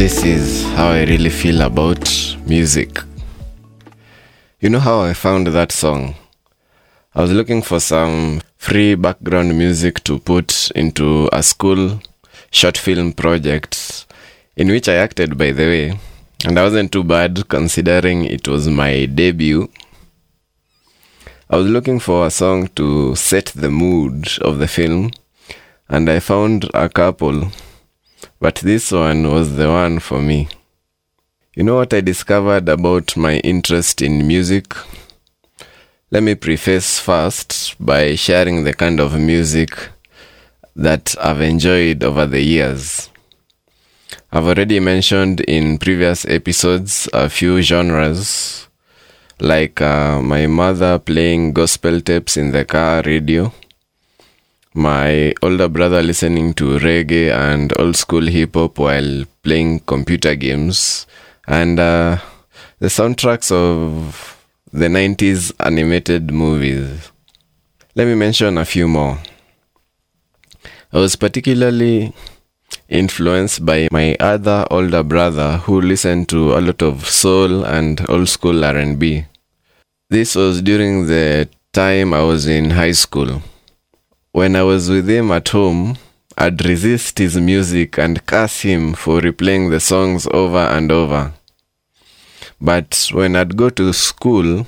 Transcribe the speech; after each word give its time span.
is 0.00 0.64
how 0.74 0.88
I 0.88 1.04
really 1.04 1.30
feel 1.30 1.60
about 1.60 2.08
music. 2.46 2.98
You 4.60 4.70
know 4.70 4.80
how 4.80 5.02
I 5.02 5.12
found 5.12 5.46
that 5.48 5.70
song? 5.72 6.14
I 7.14 7.22
was 7.22 7.32
looking 7.32 7.62
for 7.62 7.80
some 7.80 8.40
free 8.56 8.94
background 8.96 9.56
music 9.56 10.02
to 10.04 10.18
put 10.18 10.70
into 10.72 11.28
a 11.32 11.42
school 11.42 12.00
short 12.50 12.76
film 12.76 13.12
project 13.12 14.06
in 14.56 14.68
which 14.68 14.88
I 14.88 14.94
acted, 14.94 15.36
by 15.38 15.52
the 15.52 15.64
way, 15.64 15.98
and 16.44 16.58
I 16.58 16.62
wasn't 16.62 16.90
too 16.90 17.04
bad 17.04 17.48
considering 17.48 18.24
it 18.24 18.48
was 18.48 18.68
my 18.68 19.06
debut. 19.06 19.68
I 21.50 21.56
was 21.56 21.68
looking 21.68 22.00
for 22.00 22.26
a 22.26 22.30
song 22.30 22.68
to 22.76 23.14
set 23.14 23.46
the 23.54 23.70
mood 23.70 24.28
of 24.40 24.58
the 24.58 24.68
film, 24.68 25.10
and 25.88 26.08
I 26.08 26.20
found 26.20 26.68
a 26.74 26.88
couple, 26.88 27.48
but 28.40 28.56
this 28.56 28.92
one 28.92 29.30
was 29.30 29.56
the 29.56 29.68
one 29.68 29.98
for 29.98 30.20
me. 30.20 30.48
You 31.54 31.62
know 31.62 31.76
what 31.76 31.94
I 31.94 32.00
discovered 32.00 32.68
about 32.68 33.16
my 33.16 33.38
interest 33.38 34.02
in 34.02 34.26
music? 34.26 34.74
Let 36.10 36.22
me 36.22 36.34
preface 36.34 36.98
first 36.98 37.76
by 37.78 38.14
sharing 38.14 38.64
the 38.64 38.74
kind 38.74 39.00
of 39.00 39.18
music 39.18 39.90
that 40.76 41.14
I've 41.20 41.40
enjoyed 41.40 42.02
over 42.02 42.26
the 42.26 42.40
years. 42.40 43.08
I've 44.32 44.46
already 44.46 44.80
mentioned 44.80 45.40
in 45.42 45.78
previous 45.78 46.24
episodes 46.26 47.08
a 47.12 47.28
few 47.28 47.62
genres, 47.62 48.66
like 49.38 49.80
uh, 49.80 50.20
my 50.20 50.48
mother 50.48 50.98
playing 50.98 51.52
gospel 51.52 52.00
tapes 52.00 52.36
in 52.36 52.50
the 52.50 52.64
car 52.64 53.02
radio, 53.06 53.52
my 54.74 55.32
older 55.40 55.68
brother 55.68 56.02
listening 56.02 56.52
to 56.54 56.78
reggae 56.80 57.32
and 57.32 57.72
old 57.78 57.96
school 57.96 58.26
hip 58.26 58.54
hop 58.54 58.78
while 58.78 59.24
playing 59.42 59.78
computer 59.80 60.34
games, 60.34 61.06
and 61.46 61.78
uh, 61.78 62.18
the 62.80 62.88
soundtracks 62.88 63.52
of 63.52 64.36
the 64.72 64.86
90s 64.86 65.52
animated 65.60 66.32
movies. 66.32 67.12
Let 67.94 68.08
me 68.08 68.16
mention 68.16 68.58
a 68.58 68.64
few 68.64 68.88
more. 68.88 69.20
I 70.92 70.98
was 70.98 71.14
particularly 71.14 72.12
influenced 72.88 73.64
by 73.64 73.88
my 73.92 74.16
other 74.18 74.66
older 74.70 75.04
brother 75.04 75.58
who 75.58 75.80
listened 75.80 76.28
to 76.30 76.54
a 76.54 76.60
lot 76.60 76.82
of 76.82 77.08
soul 77.08 77.64
and 77.64 78.04
old 78.08 78.28
school 78.28 78.64
R&B. 78.64 79.26
This 80.10 80.34
was 80.34 80.60
during 80.60 81.06
the 81.06 81.48
time 81.72 82.12
I 82.12 82.22
was 82.22 82.48
in 82.48 82.70
high 82.70 82.92
school. 82.92 83.42
When 84.34 84.56
I 84.56 84.64
was 84.64 84.90
with 84.90 85.08
him 85.08 85.30
at 85.30 85.50
home, 85.50 85.96
I'd 86.36 86.64
resist 86.64 87.18
his 87.18 87.36
music 87.36 87.96
and 88.00 88.26
curse 88.26 88.62
him 88.62 88.92
for 88.94 89.20
replaying 89.20 89.70
the 89.70 89.78
songs 89.78 90.26
over 90.32 90.58
and 90.58 90.90
over. 90.90 91.34
But 92.60 93.10
when 93.12 93.36
I'd 93.36 93.56
go 93.56 93.70
to 93.70 93.92
school, 93.92 94.66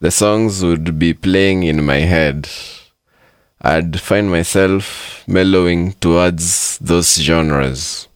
the 0.00 0.10
songs 0.10 0.62
would 0.62 0.98
be 0.98 1.14
playing 1.14 1.62
in 1.62 1.86
my 1.86 2.00
head. 2.00 2.50
I'd 3.62 3.98
find 3.98 4.30
myself 4.30 5.24
mellowing 5.26 5.94
towards 5.94 6.76
those 6.76 7.14
genres. 7.14 8.08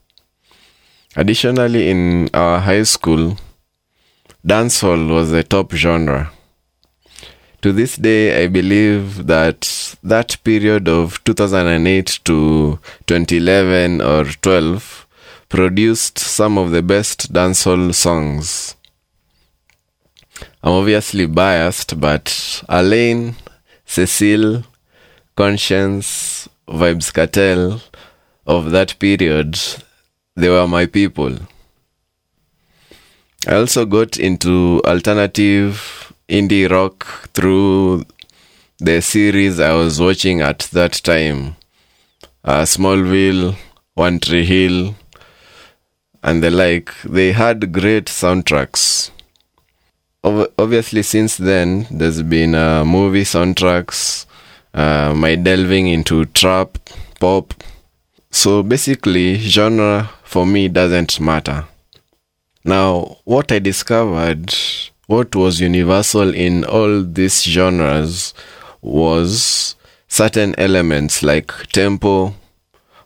Additionally, 1.17 1.89
in 1.89 2.29
our 2.35 2.61
high 2.61 2.83
school, 2.83 3.39
dancehall 4.47 5.09
was 5.09 5.31
the 5.31 5.43
top 5.43 5.73
genre. 5.73 6.31
To 7.63 7.73
this 7.73 7.97
day, 7.97 8.45
I 8.45 8.49
believe 8.49 9.27
that 9.27 9.90
that 10.03 10.43
period 10.45 10.89
of 10.89 11.23
2008 11.25 12.21
to 12.25 12.79
2011 13.07 14.01
or 14.01 14.25
12 14.25 15.07
produced 15.49 16.19
some 16.19 16.57
of 16.57 16.71
the 16.71 16.83
best 16.83 17.33
dancehall 17.33 17.95
songs. 17.95 18.77
I'm 20.63 20.73
obviously 20.73 21.27
biased, 21.27 22.01
but 22.01 22.63
Alaine, 22.69 23.35
Cecile, 23.85 24.65
Konshens, 25.37 26.49
Vybz 26.69 27.13
Kartel 27.13 27.83
of 28.47 28.71
that 28.71 28.99
period, 28.99 29.59
they 30.37 30.49
were 30.49 30.67
my 30.69 30.87
people. 30.87 31.37
I 33.47 33.55
also 33.57 33.87
got 33.87 34.19
into 34.19 34.83
alternative 34.85 36.13
indie 36.29 36.71
rock 36.71 37.29
through 37.35 38.05
the 38.81 39.03
series 39.03 39.61
I 39.61 39.75
was 39.75 40.01
watching 40.01 40.41
at 40.41 40.61
that 40.73 40.93
time 40.93 41.57
uh, 42.43 42.63
Smallville, 42.63 43.55
One 43.93 44.19
Tree 44.19 44.47
Hill, 44.47 44.95
and 46.23 46.43
the 46.43 46.51
like. 46.51 46.91
They 47.03 47.33
had 47.33 47.73
great 47.73 48.07
soundtracks. 48.07 49.11
Ob- 50.25 50.51
obviously, 50.59 51.03
since 51.03 51.37
then, 51.37 51.87
there's 51.91 52.23
been 52.23 52.55
uh, 52.55 52.87
movie 52.87 53.25
soundtracks, 53.25 54.25
uh, 54.73 55.13
my 55.15 55.35
delving 55.35 55.89
into 55.89 56.25
trap, 56.25 56.79
pop. 57.21 57.53
So 58.31 58.63
basically, 58.63 59.37
genre 59.37 60.11
for 60.25 60.47
me 60.47 60.69
doesn't 60.69 61.21
matter. 61.21 61.67
Now, 62.65 63.19
what 63.25 63.53
I 63.53 63.59
discovered, 63.59 64.55
what 65.07 65.35
was 65.35 65.61
universal 65.61 66.35
in 66.35 66.65
all 66.65 67.03
these 67.03 67.43
genres 67.43 68.33
was 68.83 69.77
certain 70.09 70.55
elements 70.59 71.23
like 71.23 71.53
tempo, 71.69 72.35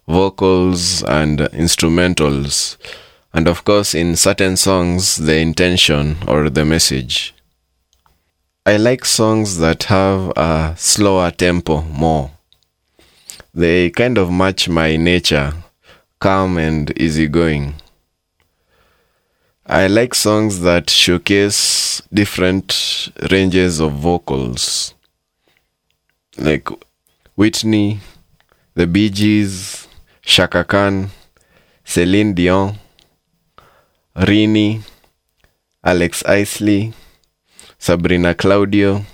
vocals, 0.07 1.03
and 1.05 1.41
instrumentals. 1.53 2.77
And 3.33 3.49
of 3.49 3.65
course, 3.65 3.95
in 3.95 4.17
certain 4.17 4.57
songs, 4.57 5.17
the 5.17 5.37
intention 5.37 6.17
or 6.29 6.49
the 6.49 6.65
message. 6.65 7.35
I 8.67 8.77
like 8.79 9.05
songs 9.05 9.59
that 9.59 9.85
have 9.85 10.33
a 10.37 10.75
slower 10.79 11.31
tempo 11.31 11.83
more. 11.83 12.31
They 13.53 13.91
kind 13.91 14.17
of 14.17 14.33
match 14.33 14.69
my 14.69 14.97
nature, 14.97 15.53
calm 16.19 16.57
and 16.57 16.91
easygoing. 16.99 17.75
I 19.67 19.87
like 19.87 20.15
songs 20.15 20.61
that 20.61 20.91
showcase 20.91 22.03
different 22.13 23.11
ranges 23.31 23.81
of 23.81 23.93
vocals, 23.93 24.95
like 26.39 26.69
Whitney, 27.37 28.01
the 28.75 28.87
Bee 28.87 29.11
Gees, 29.11 29.87
Chaka 30.23 30.65
Khan, 30.65 31.11
Celine 31.85 32.35
Dion, 32.35 32.79
Rini, 34.17 34.83
Alex 35.83 36.25
Isley, 36.25 36.93
Sabrina 37.79 38.35
Claudio. 38.35 39.05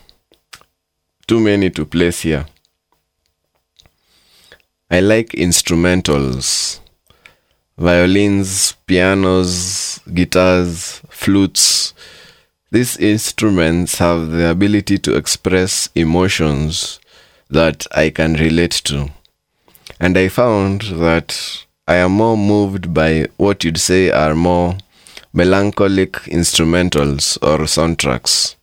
Too 1.27 1.41
many 1.41 1.71
to 1.71 1.85
place 1.85 2.21
here. 2.23 2.47
I 4.91 5.01
like 5.01 5.29
instrumentals 5.31 6.81
violins, 7.81 8.73
pianos, 8.87 10.01
guitars, 10.13 11.01
flutes. 11.09 11.95
These 12.71 12.99
instruments 12.99 13.99
have 13.99 14.31
the 14.31 14.51
ability 14.51 14.99
to 14.99 15.17
express 15.17 15.89
emotions 15.95 17.01
that 17.51 17.87
I 17.93 18.11
can 18.11 18.35
relate 18.35 18.73
to. 18.85 19.11
And 19.99 20.17
I 20.17 20.29
found 20.29 20.83
that 20.83 21.65
I 21.87 21.97
am 21.97 22.13
more 22.13 22.37
moved 22.37 22.95
by 22.95 23.27
what 23.37 23.65
you'd 23.65 23.79
say 23.79 24.11
are 24.11 24.35
more 24.35 24.79
melancholic 25.33 26.13
instrumentals 26.25 27.37
or 27.43 27.65
soundtracks. 27.65 28.55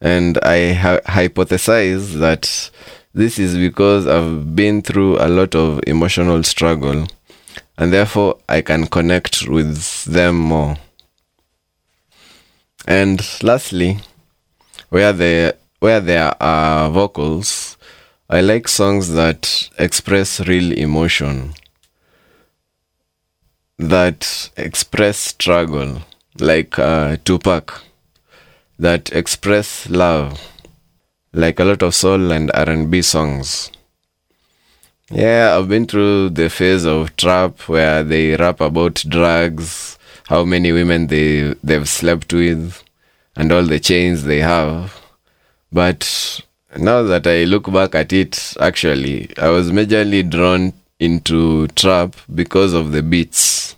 And 0.00 0.38
I 0.38 0.72
ha- 0.72 1.00
hypothesize 1.06 2.18
that 2.18 2.70
this 3.14 3.38
is 3.38 3.56
because 3.56 4.06
I've 4.06 4.56
been 4.56 4.82
through 4.82 5.18
a 5.18 5.28
lot 5.28 5.54
of 5.54 5.80
emotional 5.86 6.42
struggle 6.42 7.06
and 7.78 7.92
therefore 7.92 8.38
I 8.48 8.60
can 8.60 8.86
connect 8.86 9.48
with 9.48 10.04
them 10.04 10.36
more. 10.36 10.76
And 12.86 13.24
lastly, 13.42 13.98
where 14.90 15.12
there 15.12 15.54
where 15.80 16.00
there 16.00 16.34
are 16.42 16.90
vocals, 16.90 17.73
I 18.28 18.40
like 18.40 18.68
songs 18.68 19.10
that 19.12 19.68
express 19.78 20.40
real 20.40 20.72
emotion, 20.72 21.52
that 23.78 24.50
express 24.56 25.18
struggle, 25.18 26.00
like 26.38 26.78
uh, 26.78 27.18
Tupac, 27.22 27.82
that 28.78 29.12
express 29.12 29.90
love, 29.90 30.40
like 31.34 31.60
a 31.60 31.64
lot 31.64 31.82
of 31.82 31.94
soul 31.94 32.32
and 32.32 32.50
R&B 32.54 33.02
songs. 33.02 33.70
Yeah, 35.10 35.54
I've 35.58 35.68
been 35.68 35.86
through 35.86 36.30
the 36.30 36.48
phase 36.48 36.86
of 36.86 37.14
trap 37.16 37.68
where 37.68 38.02
they 38.02 38.36
rap 38.36 38.62
about 38.62 39.04
drugs, 39.06 39.98
how 40.28 40.44
many 40.44 40.72
women 40.72 41.08
they 41.08 41.54
they've 41.62 41.88
slept 41.88 42.32
with, 42.32 42.82
and 43.36 43.52
all 43.52 43.64
the 43.64 43.78
chains 43.80 44.24
they 44.24 44.38
have. 44.38 44.98
But 45.70 46.04
now 46.76 47.02
that 47.02 47.26
I 47.26 47.44
look 47.44 47.72
back 47.72 47.94
at 47.94 48.12
it, 48.12 48.54
actually, 48.60 49.32
I 49.38 49.48
was 49.48 49.70
majorly 49.70 50.28
drawn 50.28 50.72
into 50.98 51.68
trap 51.68 52.16
because 52.34 52.72
of 52.72 52.92
the 52.92 53.02
beats. 53.02 53.74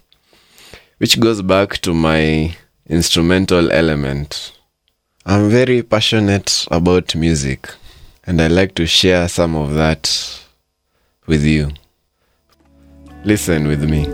which 0.98 1.20
goes 1.20 1.42
back 1.42 1.78
to 1.78 1.92
my 1.92 2.56
instrumental 2.88 3.70
element. 3.70 4.52
I'm 5.26 5.50
very 5.50 5.82
passionate 5.82 6.66
about 6.70 7.14
music, 7.14 7.68
and 8.24 8.40
I 8.40 8.46
like 8.46 8.74
to 8.76 8.86
share 8.86 9.28
some 9.28 9.54
of 9.54 9.74
that 9.74 10.40
with 11.26 11.44
you. 11.44 11.70
Listen 13.24 13.66
with 13.66 13.88
me. 13.88 14.06